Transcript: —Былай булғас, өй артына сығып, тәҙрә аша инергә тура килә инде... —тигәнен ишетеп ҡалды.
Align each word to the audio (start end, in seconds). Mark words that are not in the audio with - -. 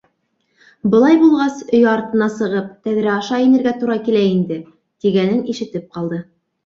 —Былай 0.93 1.17
булғас, 1.23 1.59
өй 1.79 1.85
артына 1.91 2.29
сығып, 2.37 2.71
тәҙрә 2.87 3.13
аша 3.17 3.39
инергә 3.49 3.75
тура 3.83 3.99
килә 4.09 4.25
инде... 4.33 4.59
—тигәнен 5.05 5.45
ишетеп 5.55 5.87
ҡалды. 5.99 6.25